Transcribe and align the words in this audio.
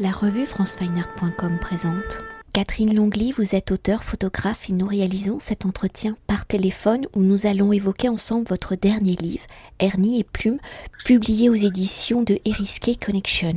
La 0.00 0.12
revue 0.12 0.46
francefineart.com 0.46 1.58
présente. 1.60 2.20
Catherine 2.52 2.94
Longly, 2.94 3.32
vous 3.32 3.56
êtes 3.56 3.72
auteur, 3.72 4.04
photographe 4.04 4.70
et 4.70 4.72
nous 4.72 4.86
réalisons 4.86 5.40
cet 5.40 5.66
entretien 5.66 6.16
par 6.28 6.46
téléphone 6.46 7.06
où 7.16 7.20
nous 7.20 7.46
allons 7.46 7.72
évoquer 7.72 8.08
ensemble 8.08 8.46
votre 8.48 8.76
dernier 8.76 9.16
livre, 9.16 9.44
Ernie 9.80 10.20
et 10.20 10.24
Plume, 10.24 10.58
publié 11.04 11.50
aux 11.50 11.54
éditions 11.54 12.22
de 12.22 12.38
Eriske 12.44 13.04
Connection. 13.04 13.56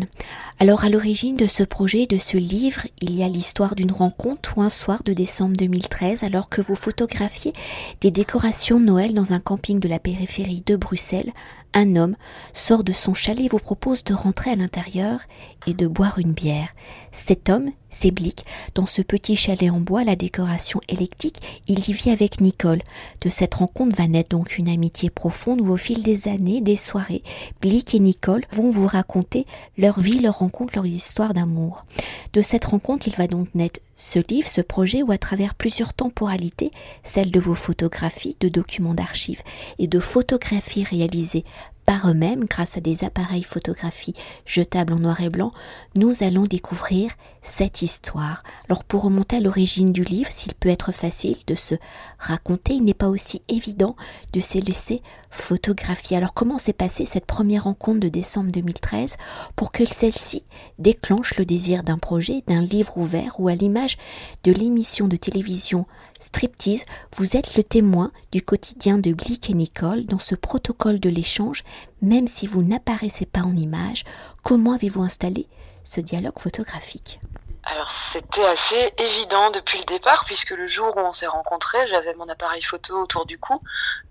Alors 0.60 0.84
à 0.84 0.90
l'origine 0.90 1.38
de 1.38 1.46
ce 1.46 1.62
projet, 1.62 2.08
de 2.08 2.18
ce 2.18 2.38
livre, 2.38 2.88
il 3.02 3.16
y 3.16 3.24
a 3.24 3.28
l'histoire 3.28 3.76
d'une 3.76 3.92
rencontre 3.92 4.58
ou 4.58 4.64
un 4.64 4.72
soir 4.72 5.04
de 5.04 5.14
décembre 5.14 5.56
2013 5.58 6.24
alors 6.24 6.50
que 6.50 6.62
vous 6.62 6.76
photographiez 6.76 7.54
des 8.02 8.10
décorations 8.10 8.80
Noël 8.80 9.14
dans 9.14 9.34
un 9.34 9.40
camping 9.40 9.80
de 9.80 9.88
la 9.88 10.00
périphérie 10.00 10.64
de 10.66 10.76
Bruxelles 10.76 11.34
un 11.74 11.96
homme 11.96 12.16
sort 12.54 12.84
de 12.84 12.94
son 12.94 13.14
chalet 13.14 13.46
et 13.46 13.50
vous 13.50 13.60
propose 13.60 14.04
de 14.04 14.14
rentrer 14.14 14.52
à 14.52 14.56
l'intérieur 14.56 15.20
et 15.68 15.74
de 15.74 15.88
boire 15.88 16.20
une 16.20 16.34
bière. 16.34 16.70
Cet 17.12 17.50
homme, 17.50 17.72
c'est 17.90 18.12
Blick. 18.12 18.46
Dans 18.74 18.86
ce 18.86 19.02
petit 19.02 19.36
chalet 19.36 19.70
en 19.70 19.80
bois, 19.80 20.04
la 20.04 20.16
décoration 20.16 20.80
électrique, 20.88 21.62
il 21.68 21.88
y 21.88 21.94
vit 21.94 22.10
avec 22.10 22.42
Nicole. 22.42 22.82
De 23.22 23.30
cette 23.30 23.56
rencontre 23.56 23.96
va 23.96 24.08
naître 24.08 24.30
donc 24.30 24.58
une 24.58 24.70
amitié 24.70 25.10
profonde 25.10 25.62
où 25.62 25.72
au 25.72 25.78
fil 25.78 26.04
des 26.04 26.28
années, 26.28 26.62
des 26.62 26.76
soirées, 26.76 27.24
Blick 27.62 27.94
et 27.94 28.00
Nicole 28.00 28.46
vont 28.52 28.72
vous 28.72 28.88
raconter 28.88 29.46
leur 29.78 30.00
vie, 30.00 30.20
leur 30.20 30.40
rencontre, 30.40 30.74
leur 30.76 30.86
histoire 30.86 31.34
d'amour. 31.34 31.86
De 32.34 32.42
cette 32.42 32.66
rencontre, 32.66 33.08
il 33.08 33.16
va 33.16 33.28
donc 33.28 33.54
naître 33.56 33.80
ce 33.96 34.20
livre, 34.30 34.48
ce 34.48 34.62
projet 34.62 35.04
où 35.04 35.12
à 35.12 35.18
travers 35.18 35.56
plusieurs 35.56 35.94
temporalités, 35.94 36.72
celles 37.04 37.32
de 37.32 37.40
vos 37.40 37.56
photographies, 37.56 38.38
de 38.40 38.50
documents 38.50 38.94
d'archives 38.94 39.42
et 39.80 39.88
de 39.88 40.00
photographies 40.00 40.84
réalisées 40.84 41.46
par 41.92 42.10
eux-mêmes 42.10 42.46
grâce 42.46 42.78
à 42.78 42.80
des 42.80 43.04
appareils 43.04 43.44
photographiques 43.44 44.22
jetables 44.46 44.94
en 44.94 45.00
noir 45.00 45.20
et 45.20 45.28
blanc, 45.28 45.52
nous 45.94 46.24
allons 46.24 46.44
découvrir 46.44 47.12
cette 47.42 47.82
histoire. 47.82 48.44
Alors 48.70 48.86
pour 48.86 49.02
remonter 49.02 49.36
à 49.36 49.40
l'origine 49.42 49.92
du 49.92 50.06
livre, 50.06 50.32
s'il 50.32 50.54
peut 50.54 50.70
être 50.70 50.94
facile 50.94 51.36
de 51.48 51.56
se 51.56 51.76
raconter, 52.18 52.76
il 52.76 52.86
n'est 52.86 52.94
pas 52.94 53.10
aussi 53.10 53.42
évident 53.50 53.98
de 54.32 54.40
se 54.40 54.58
laisser 54.58 55.02
photographier. 55.32 56.16
Alors 56.16 56.34
comment 56.34 56.58
s'est 56.58 56.72
passée 56.72 57.06
cette 57.06 57.26
première 57.26 57.66
rencontre 57.66 58.00
de 58.00 58.08
décembre 58.08 58.54
2013 58.54 59.18
pour 59.58 59.74
que 59.74 59.86
celle-ci 59.86 60.46
déclenche 60.80 61.38
le 61.38 61.44
désir 61.44 61.84
d'un 61.84 61.98
projet, 61.98 62.42
d'un 62.48 62.62
livre 62.62 62.98
ouvert 62.98 63.38
ou 63.38 63.50
à 63.50 63.56
l'image 63.56 63.98
de 64.46 64.54
l'émission 64.54 65.10
de 65.10 65.18
télévision 65.18 65.86
Striptease, 66.22 66.86
vous 67.18 67.36
êtes 67.36 67.56
le 67.56 67.64
témoin 67.64 68.12
du 68.32 68.44
quotidien 68.44 69.00
de 69.00 69.12
Blick 69.12 69.50
et 69.50 69.54
Nicole 69.54 70.06
dans 70.06 70.20
ce 70.20 70.36
protocole 70.36 71.00
de 71.00 71.10
l'échange, 71.10 71.64
même 72.02 72.28
si 72.28 72.46
vous 72.46 72.62
n'apparaissez 72.62 73.26
pas 73.26 73.42
en 73.42 73.56
image. 73.56 74.06
Comment 74.44 74.74
avez-vous 74.74 75.02
installé 75.02 75.48
ce 75.84 76.00
dialogue 76.00 76.40
photographique? 76.40 77.20
Alors 77.64 77.92
c'était 77.92 78.46
assez 78.46 78.92
évident 78.98 79.52
depuis 79.52 79.78
le 79.78 79.86
départ 79.86 80.26
puisque 80.26 80.50
le 80.50 80.66
jour 80.66 80.98
où 80.98 81.00
on 81.00 81.12
s'est 81.12 81.28
rencontrés, 81.28 81.88
j'avais 81.88 82.16
mon 82.16 82.28
appareil 82.28 82.64
photo 82.64 83.04
autour 83.04 83.28
du 83.28 83.38
cou, 83.38 83.62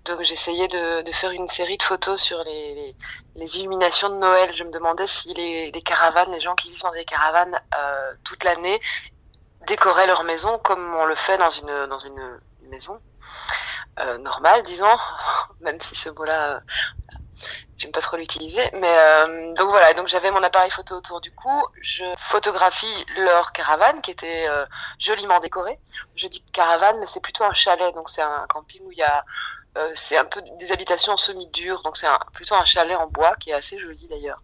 donc 0.05 0.23
j'essayais 0.23 0.69
de, 0.69 1.11
faire 1.11 1.31
une 1.31 1.49
série 1.49 1.77
de 1.77 1.83
photos 1.83 2.21
sur 2.21 2.41
les, 2.45 2.95
illuminations 3.57 4.09
de 4.09 4.15
Noël. 4.15 4.51
Je 4.55 4.63
me 4.63 4.71
demandais 4.71 5.05
si 5.05 5.33
les, 5.33 5.81
caravanes, 5.83 6.31
les 6.31 6.39
gens 6.39 6.55
qui 6.55 6.71
vivent 6.71 6.81
dans 6.81 6.93
des 6.93 7.03
caravanes 7.03 7.59
euh, 7.75 8.13
toute 8.23 8.43
l'année, 8.45 8.79
décoraient 9.67 10.07
leur 10.07 10.23
maison 10.23 10.57
comme 10.59 10.95
on 10.95 11.05
le 11.05 11.15
fait 11.15 11.37
dans 11.37 11.49
une, 11.49 11.87
dans 11.87 11.99
une, 11.99 12.39
maison 12.69 13.01
euh, 13.99 14.17
normale, 14.17 14.63
disons, 14.63 14.97
même 15.59 15.79
si 15.81 15.93
ce 15.93 16.09
mot-là, 16.09 16.55
euh, 16.55 16.59
j'aime 17.75 17.91
pas 17.91 17.99
trop 17.99 18.15
l'utiliser. 18.15 18.69
Mais 18.73 18.97
euh, 18.97 19.53
donc 19.55 19.69
voilà, 19.69 19.93
donc 19.93 20.07
j'avais 20.07 20.31
mon 20.31 20.41
appareil 20.41 20.71
photo 20.71 20.95
autour 20.95 21.19
du 21.19 21.33
cou, 21.33 21.61
je 21.81 22.05
photographie 22.17 23.05
leur 23.17 23.51
caravane 23.51 23.99
qui 24.01 24.11
était 24.11 24.47
joliment 24.99 25.39
décorée. 25.39 25.79
Je 26.15 26.27
dis 26.27 26.41
caravane, 26.53 26.97
mais 26.99 27.07
c'est 27.07 27.21
plutôt 27.21 27.43
un 27.43 27.53
chalet, 27.53 27.93
donc 27.93 28.09
c'est 28.09 28.21
un 28.21 28.45
camping 28.47 28.81
où 28.85 28.91
il 28.91 28.97
y 28.97 29.03
a 29.03 29.25
c'est 29.95 30.17
un 30.17 30.25
peu 30.25 30.41
des 30.59 30.71
habitations 30.73 31.15
semi-dures, 31.15 31.81
donc 31.83 31.95
c'est 31.97 32.07
plutôt 32.33 32.55
un 32.55 32.65
chalet 32.65 32.97
en 32.97 33.07
bois 33.07 33.35
qui 33.35 33.51
est 33.51 33.53
assez 33.53 33.79
joli 33.79 34.07
d'ailleurs 34.07 34.41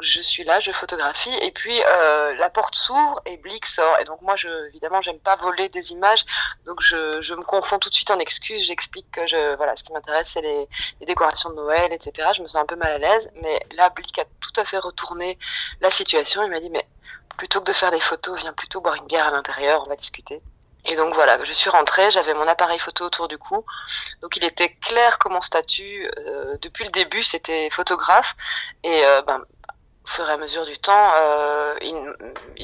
je 0.00 0.20
suis 0.20 0.44
là, 0.44 0.60
je 0.60 0.70
photographie, 0.72 1.34
et 1.42 1.50
puis 1.50 1.78
euh, 1.82 2.34
la 2.36 2.50
porte 2.50 2.74
s'ouvre 2.74 3.20
et 3.26 3.36
Blick 3.36 3.66
sort. 3.66 3.98
Et 4.00 4.04
donc 4.04 4.22
moi, 4.22 4.36
je, 4.36 4.48
évidemment, 4.68 5.02
j'aime 5.02 5.18
pas 5.18 5.36
voler 5.36 5.68
des 5.68 5.92
images, 5.92 6.24
donc 6.64 6.80
je, 6.80 7.34
me 7.34 7.42
confonds 7.42 7.78
tout 7.78 7.90
de 7.90 7.94
suite 7.94 8.10
en 8.10 8.18
excuses. 8.18 8.64
J'explique 8.64 9.10
que 9.10 9.26
je, 9.26 9.56
voilà, 9.56 9.76
ce 9.76 9.84
qui 9.84 9.92
m'intéresse, 9.92 10.30
c'est 10.32 10.42
les, 10.42 10.68
les, 11.00 11.06
décorations 11.06 11.50
de 11.50 11.56
Noël, 11.56 11.92
etc. 11.92 12.28
Je 12.34 12.42
me 12.42 12.46
sens 12.46 12.62
un 12.62 12.66
peu 12.66 12.76
mal 12.76 12.92
à 12.92 12.98
l'aise, 12.98 13.30
mais 13.42 13.60
là, 13.72 13.90
Blick 13.90 14.18
a 14.18 14.24
tout 14.40 14.60
à 14.60 14.64
fait 14.64 14.78
retourné 14.78 15.38
la 15.80 15.90
situation. 15.90 16.42
Il 16.42 16.50
m'a 16.50 16.60
dit, 16.60 16.70
mais 16.70 16.86
plutôt 17.36 17.60
que 17.60 17.66
de 17.66 17.72
faire 17.72 17.90
des 17.90 18.00
photos, 18.00 18.38
viens 18.40 18.52
plutôt 18.52 18.80
boire 18.80 18.96
une 18.96 19.06
bière 19.06 19.26
à 19.26 19.30
l'intérieur, 19.30 19.82
on 19.84 19.88
va 19.88 19.96
discuter. 19.96 20.42
Et 20.84 20.96
donc 20.96 21.14
voilà, 21.14 21.42
je 21.44 21.52
suis 21.52 21.70
rentrée, 21.70 22.10
j'avais 22.10 22.34
mon 22.34 22.46
appareil 22.48 22.78
photo 22.78 23.04
autour 23.04 23.28
du 23.28 23.38
cou. 23.38 23.64
Donc 24.22 24.36
il 24.36 24.44
était 24.44 24.70
clair 24.74 25.18
que 25.18 25.28
mon 25.28 25.42
statut, 25.42 26.10
euh, 26.18 26.56
depuis 26.62 26.84
le 26.84 26.90
début, 26.90 27.22
c'était 27.22 27.68
photographe. 27.70 28.34
Et 28.82 29.04
euh, 29.04 29.22
ben, 29.22 29.40
au 30.04 30.08
fur 30.08 30.28
et 30.28 30.32
à 30.32 30.36
mesure 30.36 30.64
du 30.64 30.78
temps, 30.78 31.10
euh, 31.16 31.74
il 31.82 31.94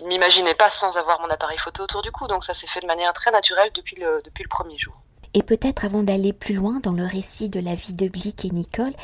ne 0.03 0.09
m'imaginait 0.09 0.55
pas 0.55 0.71
sans 0.71 0.97
avoir 0.97 1.21
mon 1.21 1.29
appareil 1.29 1.59
photo 1.59 1.85
autour 1.85 2.03
du 2.03 2.11
cou. 2.11 2.27
Donc 2.27 2.45
ça 2.45 2.55
s'est 2.55 2.67
fait 2.67 2.81
de 2.81 2.87
manière 2.87 3.13
très 3.13 3.31
naturelle 3.31 3.71
depuis 3.75 3.97
le, 3.97 4.23
depuis 4.25 4.43
le 4.43 4.49
premier 4.49 4.79
jour. 4.79 4.95
Et 5.35 5.43
peut-être 5.43 5.85
avant 5.85 6.03
d'aller 6.03 6.33
plus 6.33 6.55
loin 6.55 6.81
dans 6.83 6.93
le 6.93 7.05
récit 7.05 7.51
de 7.51 7.61
la 7.61 7.75
vie 7.75 7.93
de 7.93 8.09
Blick 8.09 8.47
et 8.47 8.51
Nicole, 8.51 8.95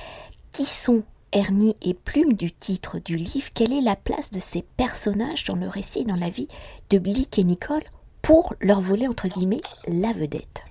qui 0.51 0.65
sont 0.65 1.03
Ernie 1.33 1.77
et 1.83 1.95
Plume 1.95 2.35
du 2.35 2.53
titre 2.53 2.99
du 2.99 3.17
livre? 3.17 3.49
Quelle 3.55 3.73
est 3.75 3.83
la 3.83 3.97
place 3.97 4.31
de 4.31 4.41
ces 4.41 4.63
personnages 4.63 5.45
dans 5.45 5.57
le 5.57 5.69
récit, 5.69 6.05
dans 6.05 6.17
la 6.17 6.31
vie 6.31 6.49
de 6.89 6.99
Blick 6.99 7.39
et 7.39 7.45
Nicole? 7.45 7.85
Pour 8.23 8.55
leur 8.61 8.81
voler 8.81 9.09
entre 9.09 9.29
guillemets 9.29 9.61
la 9.87 10.13
vedette 10.13 10.65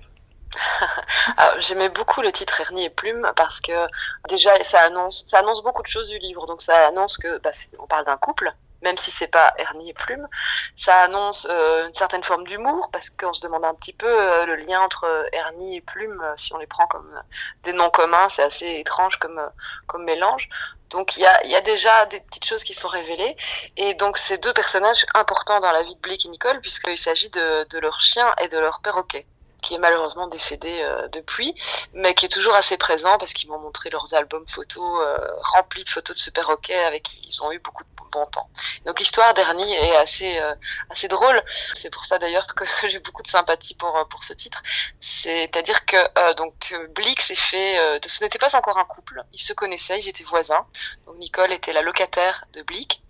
J'aimais 1.60 1.88
beaucoup 1.88 2.22
le 2.22 2.32
titre 2.32 2.60
Ernie 2.60 2.84
et 2.84 2.90
Plume 2.90 3.30
parce 3.36 3.60
que 3.60 3.86
déjà 4.28 4.50
ça 4.64 4.80
annonce, 4.80 5.24
ça 5.26 5.38
annonce 5.38 5.62
beaucoup 5.62 5.82
de 5.82 5.86
choses 5.86 6.08
du 6.08 6.18
livre. 6.18 6.46
Donc 6.46 6.62
ça 6.62 6.88
annonce 6.88 7.16
que 7.16 7.38
bah, 7.38 7.50
on 7.78 7.86
parle 7.86 8.04
d'un 8.04 8.16
couple, 8.16 8.52
même 8.82 8.98
si 8.98 9.10
c'est 9.10 9.28
pas 9.28 9.52
Ernie 9.58 9.90
et 9.90 9.94
Plume. 9.94 10.28
Ça 10.76 10.96
annonce 11.02 11.46
euh, 11.48 11.86
une 11.86 11.94
certaine 11.94 12.22
forme 12.22 12.46
d'humour 12.46 12.90
parce 12.92 13.10
qu'on 13.10 13.32
se 13.32 13.40
demande 13.40 13.64
un 13.64 13.74
petit 13.74 13.92
peu 13.92 14.06
euh, 14.06 14.44
le 14.44 14.56
lien 14.56 14.80
entre 14.80 15.06
Ernie 15.32 15.76
et 15.76 15.80
Plume, 15.80 16.20
euh, 16.22 16.34
si 16.36 16.52
on 16.52 16.58
les 16.58 16.66
prend 16.66 16.86
comme 16.86 17.20
des 17.62 17.72
noms 17.72 17.90
communs, 17.90 18.28
c'est 18.28 18.42
assez 18.42 18.78
étrange 18.80 19.18
comme, 19.18 19.40
comme 19.86 20.04
mélange. 20.04 20.48
Donc 20.90 21.16
il 21.16 21.20
y 21.20 21.26
a, 21.26 21.46
y 21.46 21.56
a, 21.56 21.62
déjà 21.62 22.04
des 22.06 22.20
petites 22.20 22.44
choses 22.44 22.64
qui 22.64 22.74
sont 22.74 22.88
révélées. 22.88 23.36
Et 23.76 23.94
donc 23.94 24.18
ces 24.18 24.38
deux 24.38 24.52
personnages 24.52 25.06
importants 25.14 25.60
dans 25.60 25.72
la 25.72 25.82
vie 25.82 25.94
de 25.94 26.00
Blake 26.00 26.26
et 26.26 26.28
Nicole, 26.28 26.60
puisqu'il 26.60 26.98
s'agit 26.98 27.30
de, 27.30 27.66
de 27.70 27.78
leur 27.78 28.00
chien 28.00 28.34
et 28.42 28.48
de 28.48 28.58
leur 28.58 28.80
perroquet 28.80 29.26
qui 29.62 29.74
est 29.74 29.78
malheureusement 29.78 30.26
décédé 30.26 30.80
euh, 30.82 31.08
depuis, 31.08 31.54
mais 31.94 32.14
qui 32.14 32.26
est 32.26 32.28
toujours 32.28 32.54
assez 32.54 32.76
présent 32.76 33.16
parce 33.16 33.32
qu'ils 33.32 33.48
m'ont 33.48 33.60
montré 33.60 33.88
leurs 33.88 34.12
albums 34.12 34.46
photos 34.46 35.02
euh, 35.02 35.16
remplis 35.54 35.84
de 35.84 35.88
photos 35.88 36.16
de 36.16 36.20
ce 36.20 36.30
perroquet 36.30 36.78
avec 36.84 37.04
qui 37.04 37.28
ils 37.28 37.42
ont 37.42 37.52
eu 37.52 37.60
beaucoup 37.60 37.84
de 37.84 37.88
bon 38.12 38.26
temps. 38.26 38.48
Donc 38.84 39.00
l'histoire 39.00 39.34
d'Ernie 39.34 39.74
est 39.74 39.96
assez 39.96 40.38
euh, 40.38 40.54
assez 40.90 41.08
drôle. 41.08 41.42
C'est 41.74 41.90
pour 41.90 42.04
ça 42.04 42.18
d'ailleurs 42.18 42.46
que 42.46 42.64
j'ai 42.88 42.98
beaucoup 43.00 43.22
de 43.22 43.28
sympathie 43.28 43.74
pour 43.74 44.06
pour 44.08 44.24
ce 44.24 44.32
titre. 44.32 44.62
C'est-à-dire 45.00 45.84
que 45.86 46.34
donc 46.34 46.74
Blick 46.94 47.20
s'est 47.20 47.34
fait, 47.34 48.00
de, 48.00 48.08
ce 48.08 48.22
n'était 48.22 48.38
pas 48.38 48.56
encore 48.56 48.78
un 48.78 48.84
couple. 48.84 49.22
Ils 49.32 49.42
se 49.42 49.52
connaissaient, 49.52 49.98
ils 49.98 50.08
étaient 50.08 50.24
voisins. 50.24 50.66
Donc 51.06 51.16
Nicole 51.18 51.52
était 51.52 51.72
la 51.72 51.82
locataire 51.82 52.44
de 52.52 52.62
Blick. 52.62 53.02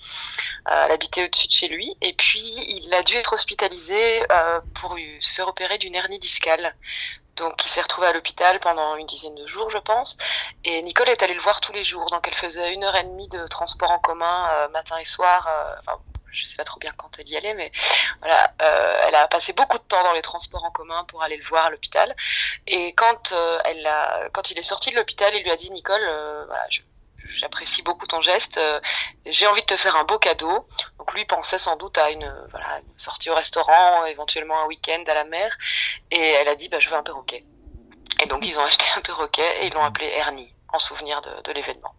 elle 0.66 0.90
habitait 0.90 1.24
au-dessus 1.24 1.48
de 1.48 1.52
chez 1.52 1.68
lui, 1.68 1.96
et 2.00 2.12
puis 2.12 2.40
il 2.40 2.94
a 2.94 3.02
dû 3.02 3.16
être 3.16 3.32
hospitalisé 3.32 4.22
pour 4.74 4.96
se 5.20 5.30
faire 5.30 5.48
opérer 5.48 5.78
d'une 5.78 5.94
hernie 5.94 6.18
discale 6.18 6.74
donc 7.36 7.64
il 7.64 7.68
s'est 7.68 7.80
retrouvé 7.80 8.06
à 8.08 8.12
l'hôpital 8.12 8.60
pendant 8.60 8.96
une 8.96 9.06
dizaine 9.06 9.34
de 9.34 9.46
jours, 9.46 9.70
je 9.70 9.78
pense. 9.78 10.16
Et 10.64 10.82
Nicole 10.82 11.08
est 11.08 11.22
allée 11.22 11.34
le 11.34 11.40
voir 11.40 11.60
tous 11.60 11.72
les 11.72 11.84
jours. 11.84 12.10
Donc 12.10 12.26
elle 12.28 12.34
faisait 12.34 12.72
une 12.74 12.84
heure 12.84 12.96
et 12.96 13.04
demie 13.04 13.28
de 13.28 13.46
transport 13.46 13.90
en 13.90 13.98
commun 13.98 14.48
euh, 14.52 14.68
matin 14.68 14.98
et 14.98 15.04
soir. 15.04 15.48
Euh, 15.48 15.74
enfin, 15.80 16.00
je 16.30 16.46
sais 16.46 16.56
pas 16.56 16.64
trop 16.64 16.80
bien 16.80 16.92
quand 16.96 17.10
elle 17.18 17.28
y 17.28 17.36
allait, 17.36 17.54
mais 17.54 17.70
voilà, 18.20 18.52
euh, 18.62 19.04
elle 19.06 19.14
a 19.14 19.28
passé 19.28 19.52
beaucoup 19.52 19.78
de 19.78 19.82
temps 19.82 20.02
dans 20.02 20.12
les 20.12 20.22
transports 20.22 20.64
en 20.64 20.70
commun 20.70 21.04
pour 21.04 21.22
aller 21.22 21.36
le 21.36 21.44
voir 21.44 21.66
à 21.66 21.70
l'hôpital. 21.70 22.14
Et 22.66 22.94
quand 22.94 23.34
elle 23.64 23.86
a, 23.86 24.28
quand 24.32 24.50
il 24.50 24.58
est 24.58 24.62
sorti 24.62 24.90
de 24.90 24.96
l'hôpital, 24.96 25.34
il 25.34 25.42
lui 25.42 25.50
a 25.50 25.56
dit 25.56 25.70
Nicole, 25.70 26.00
voilà, 26.46 26.64
je, 26.70 26.80
j'apprécie 27.36 27.82
beaucoup 27.82 28.06
ton 28.06 28.20
geste. 28.20 28.58
Euh, 28.58 28.80
j'ai 29.26 29.46
envie 29.46 29.62
de 29.62 29.66
te 29.66 29.76
faire 29.76 29.96
un 29.96 30.04
beau 30.04 30.18
cadeau. 30.18 30.66
Donc 30.98 31.12
lui 31.14 31.24
pensait 31.24 31.58
sans 31.58 31.76
doute 31.76 31.98
à 31.98 32.10
une, 32.10 32.32
voilà, 32.50 32.80
une 32.80 32.98
sortie 32.98 33.30
au 33.30 33.34
restaurant, 33.34 34.04
éventuellement 34.06 34.60
un 34.62 34.66
week-end 34.66 35.02
à 35.06 35.14
la 35.14 35.24
mer. 35.24 35.56
Et 36.10 36.20
elle 36.20 36.48
a 36.48 36.54
dit, 36.54 36.68
bah, 36.68 36.80
je 36.80 36.88
veux 36.88 36.96
un 36.96 37.02
perroquet. 37.02 37.44
Et 38.20 38.26
donc 38.26 38.46
ils 38.46 38.58
ont 38.58 38.64
acheté 38.64 38.84
un 38.96 39.00
perroquet 39.00 39.62
et 39.62 39.66
ils 39.66 39.72
l'ont 39.72 39.84
appelé 39.84 40.06
Ernie 40.06 40.54
en 40.72 40.78
souvenir 40.78 41.20
de, 41.20 41.52
l'événement. 41.52 41.94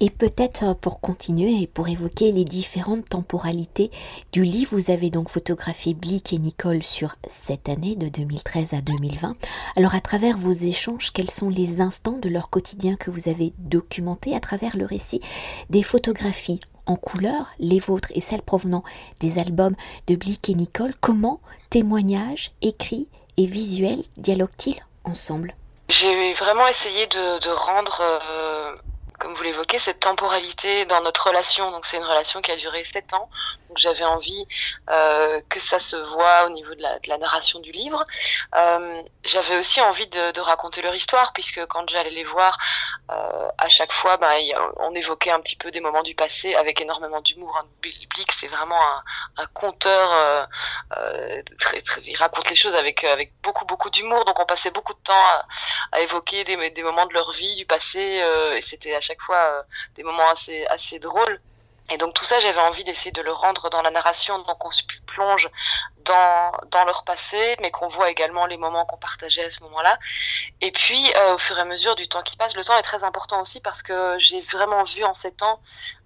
Et 0.00 0.10
peut-être 0.10 0.64
euh, 0.64 0.74
pour 0.74 1.00
continuer 1.00 1.62
et 1.62 1.66
pour 1.66 1.88
évoquer 1.88 2.32
les 2.32 2.44
différentes 2.44 3.08
temporalités 3.08 3.90
du 4.32 4.44
livre, 4.44 4.76
vous 4.76 4.90
avez 4.90 5.10
donc 5.10 5.28
photographié 5.28 5.94
Blick 5.94 6.32
et 6.32 6.38
Nicole 6.38 6.82
sur 6.82 7.16
cette 7.28 7.68
année 7.68 7.96
de 7.96 8.08
2013 8.08 8.74
à 8.74 8.80
2020. 8.80 9.34
Alors 9.76 9.94
à 9.94 10.00
travers 10.00 10.38
vos 10.38 10.52
échanges, 10.52 11.12
quels 11.12 11.30
sont 11.30 11.50
les 11.50 11.80
instants 11.80 12.18
de 12.18 12.28
leur 12.28 12.50
quotidien 12.50 12.96
que 12.96 13.10
vous 13.10 13.28
avez 13.28 13.52
documentés 13.58 14.34
à 14.34 14.40
travers 14.40 14.76
le 14.76 14.84
récit? 14.84 15.20
Des 15.70 15.82
photographies 15.82 16.60
en 16.86 16.96
couleur, 16.96 17.52
les 17.58 17.78
vôtres 17.78 18.10
et 18.14 18.20
celles 18.20 18.42
provenant 18.42 18.82
des 19.20 19.38
albums 19.38 19.76
de 20.06 20.16
Blick 20.16 20.48
et 20.48 20.54
Nicole. 20.54 20.94
Comment 21.00 21.40
témoignages, 21.70 22.52
écrits 22.62 23.08
et 23.36 23.46
visuels 23.46 24.02
dialoguent-ils 24.16 24.80
ensemble? 25.04 25.54
J'ai 25.88 26.34
vraiment 26.34 26.66
essayé 26.66 27.06
de, 27.06 27.48
rendre 27.54 28.00
euh, 28.00 28.74
comme 29.18 29.34
vous 29.34 29.42
l'évoquez, 29.42 29.78
cette 29.78 30.00
temporalité 30.00 30.84
dans 30.86 31.00
notre 31.02 31.26
relation. 31.26 31.70
Donc 31.70 31.86
c'est 31.86 31.96
une 31.96 32.04
relation 32.04 32.40
qui 32.40 32.52
a 32.52 32.56
duré 32.56 32.84
sept 32.84 33.12
ans. 33.14 33.28
Donc 33.68 33.78
j'avais 33.78 34.04
envie 34.04 34.46
euh, 34.90 35.40
que 35.48 35.60
ça 35.60 35.80
se 35.80 35.96
voit 35.96 36.46
au 36.46 36.50
niveau 36.50 36.74
de 36.74 36.82
la, 36.82 36.98
de 37.00 37.08
la 37.08 37.18
narration 37.18 37.58
du 37.60 37.72
livre. 37.72 38.04
Euh, 38.56 39.02
j'avais 39.24 39.56
aussi 39.58 39.80
envie 39.80 40.06
de, 40.06 40.32
de, 40.32 40.40
raconter 40.40 40.82
leur 40.82 40.94
histoire, 40.94 41.32
puisque 41.32 41.64
quand 41.66 41.88
j'allais 41.90 42.10
les 42.10 42.24
voir, 42.24 42.56
euh, 43.10 43.48
à 43.56 43.68
chaque 43.68 43.92
fois, 43.92 44.18
ben, 44.18 44.30
on 44.76 44.94
évoquait 44.94 45.30
un 45.30 45.40
petit 45.40 45.56
peu 45.56 45.70
des 45.70 45.80
moments 45.80 46.02
du 46.02 46.14
passé 46.14 46.54
avec 46.54 46.80
énormément 46.80 47.20
d'humour. 47.22 47.56
Hein. 47.58 47.66
Blick, 47.80 48.30
c'est 48.32 48.48
vraiment 48.48 48.80
un, 49.38 49.46
conteur. 49.54 50.12
Euh, 50.12 50.44
euh, 50.98 51.42
il 52.04 52.16
raconte 52.16 52.50
les 52.50 52.56
choses 52.56 52.74
avec, 52.74 53.04
avec 53.04 53.32
beaucoup, 53.42 53.64
beaucoup 53.64 53.88
d'humour. 53.90 54.24
Donc 54.26 54.38
on 54.40 54.46
passait 54.46 54.70
beaucoup 54.70 54.92
de 54.92 55.00
temps 55.00 55.14
à, 55.14 55.46
à 55.92 56.00
évoquer 56.00 56.44
des, 56.44 56.70
des, 56.70 56.82
moments 56.82 57.06
de 57.06 57.14
leur 57.14 57.32
vie, 57.32 57.56
du 57.56 57.64
passé, 57.64 58.22
et 58.56 58.60
c'était 58.60 58.94
à 58.94 59.00
chaque 59.00 59.22
fois 59.22 59.64
des 59.94 60.02
moments 60.02 60.28
assez, 60.28 60.66
assez 60.66 60.98
drôles. 60.98 61.40
Et 61.90 61.96
donc 61.96 62.14
tout 62.14 62.24
ça, 62.24 62.38
j'avais 62.40 62.60
envie 62.60 62.84
d'essayer 62.84 63.12
de 63.12 63.22
le 63.22 63.32
rendre 63.32 63.70
dans 63.70 63.80
la 63.80 63.90
narration, 63.90 64.38
donc 64.40 64.64
on 64.64 64.70
se 64.70 64.82
plonge 65.06 65.48
dans, 66.04 66.84
leur 66.84 67.04
passé, 67.04 67.56
mais 67.60 67.70
qu'on 67.70 67.88
voit 67.88 68.10
également 68.10 68.46
les 68.46 68.56
moments 68.56 68.84
qu'on 68.86 68.96
partageait 68.96 69.44
à 69.44 69.50
ce 69.50 69.62
moment-là. 69.64 69.98
Et 70.60 70.70
puis, 70.70 71.12
euh, 71.16 71.34
au 71.34 71.38
fur 71.38 71.58
et 71.58 71.62
à 71.62 71.64
mesure 71.64 71.96
du 71.96 72.08
temps 72.08 72.22
qui 72.22 72.36
passe, 72.36 72.56
le 72.56 72.64
temps 72.64 72.76
est 72.78 72.82
très 72.82 73.04
important 73.04 73.40
aussi 73.42 73.60
parce 73.60 73.82
que 73.82 74.18
j'ai 74.18 74.40
vraiment 74.40 74.84
vu 74.84 75.04
en 75.04 75.14
ces 75.14 75.34
temps 75.34 75.60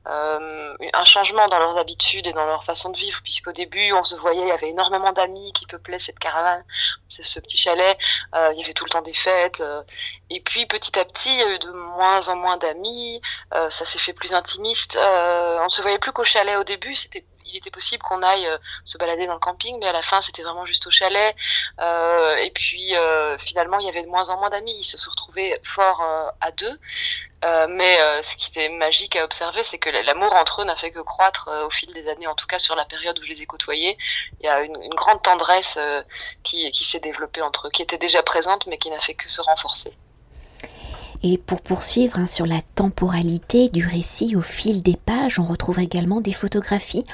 euh, 0.08 0.75
un 0.93 1.04
changement 1.04 1.46
dans 1.49 1.58
leurs 1.58 1.78
habitudes 1.78 2.26
et 2.26 2.32
dans 2.32 2.44
leur 2.44 2.64
façon 2.64 2.90
de 2.90 2.96
vivre, 2.96 3.20
puisqu'au 3.22 3.52
début, 3.52 3.93
on 3.93 4.02
se 4.02 4.14
voyait, 4.16 4.43
il 4.43 4.49
y 4.49 4.52
avait 4.52 4.70
énormément 4.70 5.12
d'amis 5.12 5.52
qui 5.52 5.66
peuplaient 5.66 5.99
cette 5.99 6.19
caravane, 6.19 6.64
c'est 7.08 7.22
ce 7.22 7.38
petit 7.38 7.56
chalet, 7.56 7.96
euh, 8.34 8.50
il 8.54 8.60
y 8.60 8.64
avait 8.64 8.75
tout 8.75 8.84
le 8.84 8.90
temps 8.90 9.02
des 9.02 9.14
fêtes, 9.14 9.60
euh, 9.60 9.82
et 10.31 10.40
puis 10.40 10.66
petit 10.66 10.99
à 10.99 11.04
petit, 11.04 11.28
il 11.28 11.38
y 11.38 11.43
a 11.43 11.54
eu 11.54 11.58
de 11.58 11.70
moins 11.70 12.28
en 12.28 12.37
moins 12.37 12.56
d'amis, 12.56 13.20
ça 13.52 13.84
s'est 13.84 13.99
fait 13.99 14.12
plus 14.12 14.34
intimiste, 14.34 14.99
on 14.99 15.69
se 15.69 15.82
voyait 15.82 15.99
plus 15.99 16.12
qu'au 16.12 16.25
chalet 16.25 16.56
au 16.56 16.64
début, 16.64 16.94
c'était 16.94 17.25
il 17.52 17.58
était 17.58 17.70
possible 17.70 18.02
qu'on 18.02 18.22
aille 18.22 18.49
se 18.84 18.99
balader 18.99 19.26
dans 19.26 19.34
le 19.34 19.38
camping, 19.38 19.78
mais 19.78 19.87
à 19.87 19.93
la 19.93 20.02
fin, 20.02 20.20
c'était 20.20 20.43
vraiment 20.43 20.64
juste 20.64 20.87
au 20.87 20.90
chalet. 20.90 21.34
Euh, 21.81 22.37
et 22.37 22.50
puis, 22.50 22.96
euh, 22.96 23.37
finalement, 23.38 23.78
il 23.78 23.87
y 23.87 23.88
avait 23.88 24.02
de 24.02 24.08
moins 24.08 24.31
en 24.31 24.38
moins 24.38 24.50
d'amis. 24.50 24.75
Ils 24.78 24.84
se 24.84 24.99
sont 24.99 25.10
retrouvés 25.10 25.58
forts 25.62 26.02
euh, 26.02 26.31
à 26.40 26.50
deux. 26.52 26.78
Euh, 27.44 27.66
mais 27.69 28.00
euh, 28.00 28.22
ce 28.22 28.37
qui 28.37 28.50
était 28.50 28.69
magique 28.69 29.16
à 29.16 29.25
observer, 29.25 29.64
c'est 29.64 29.78
que 29.78 29.90
l'amour 29.90 30.32
entre 30.34 30.62
eux 30.62 30.64
n'a 30.64 30.76
fait 30.76 30.93
que 30.93 31.00
croître 31.00 31.49
euh, 31.49 31.66
au 31.66 31.70
fil 31.70 31.93
des 31.93 32.08
années, 32.08 32.28
en 32.28 32.37
tout 32.37 32.46
cas 32.46 32.60
sur 32.60 32.76
la 32.76 32.84
période 32.84 33.19
où 33.19 33.25
je 33.25 33.31
les 33.31 33.43
ai 33.43 33.46
côtoyés. 33.46 33.99
Il 34.40 34.46
y 34.46 34.49
a 34.49 34.62
une, 34.62 34.76
grande 34.94 35.22
tendresse 35.22 35.78
qui, 36.43 36.70
qui 36.70 36.84
s'est 36.84 37.00
développée 37.00 37.43
entre 37.43 37.66
eux, 37.66 37.70
qui 37.70 37.82
était 37.82 37.99
déjà 37.99 38.22
présente, 38.22 38.66
mais 38.66 38.78
qui 38.78 38.90
n'a 38.90 39.00
fait 39.00 39.14
que 39.14 39.28
se 39.28 39.40
renforcer. 39.40 39.96
Et 41.25 41.38
pour 41.38 41.62
poursuivre 41.62 42.19
hein, 42.19 42.26
sur 42.26 42.46
la 42.46 42.60
temporalité 42.75 43.69
du 43.69 43.87
récit 43.87 44.34
au 44.34 44.43
fil 44.43 44.82
des 44.82 44.96
pages, 44.96 45.38
on 45.38 45.44
retrouve 45.44 45.78
également 45.78 46.20
des 46.20 46.32
photographies 46.32 47.04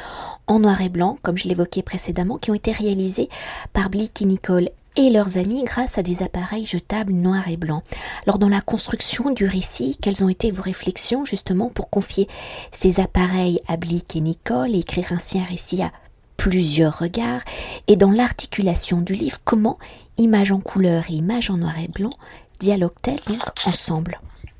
en 0.48 0.58
noir 0.58 0.80
et 0.80 0.88
blanc, 0.88 1.18
comme 1.22 1.38
je 1.38 1.46
l'évoquais 1.46 1.82
précédemment, 1.82 2.38
qui 2.38 2.50
ont 2.50 2.54
été 2.54 2.72
réalisées 2.72 3.28
par 3.72 3.90
Blick 3.90 4.20
et 4.20 4.24
Nicole 4.24 4.70
et 4.96 5.10
leurs 5.10 5.36
amis 5.38 5.62
grâce 5.62 5.96
à 5.96 6.02
des 6.02 6.22
appareils 6.24 6.66
jetables 6.66 7.12
noir 7.12 7.48
et 7.48 7.56
blanc. 7.56 7.82
Alors 8.26 8.38
dans 8.38 8.48
la 8.48 8.60
construction 8.60 9.30
du 9.30 9.44
récit, 9.44 9.96
quelles 10.00 10.24
ont 10.24 10.28
été 10.28 10.50
vos 10.50 10.62
réflexions 10.62 11.24
justement 11.24 11.68
pour 11.68 11.88
confier 11.88 12.26
ces 12.72 12.98
appareils 12.98 13.60
à 13.68 13.76
Blick 13.76 14.16
et 14.16 14.20
Nicole 14.20 14.74
et 14.74 14.80
écrire 14.80 15.12
ainsi 15.12 15.38
un 15.38 15.44
récit 15.44 15.82
à 15.82 15.92
plusieurs 16.36 16.98
regards? 16.98 17.42
Et 17.86 17.96
dans 17.96 18.10
l'articulation 18.10 19.00
du 19.00 19.14
livre, 19.14 19.38
comment 19.44 19.78
image 20.16 20.50
en 20.50 20.60
couleur 20.60 21.04
et 21.10 21.14
image 21.14 21.50
en 21.50 21.58
noir 21.58 21.78
et 21.78 21.88
blanc 21.88 22.10
dialoguent-elles 22.58 23.20
donc 23.28 23.42
ensemble? 23.66 24.18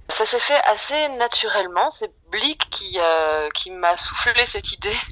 Ça 0.08 0.25
s'est 0.25 0.38
fait 0.38 0.60
assez 0.64 1.08
naturellement. 1.10 1.90
C'est 1.90 2.12
Blick 2.31 2.69
qui, 2.70 2.99
euh, 2.99 3.49
qui 3.55 3.70
m'a 3.70 3.96
soufflé 3.96 4.44
cette 4.46 4.72
idée. 4.72 4.96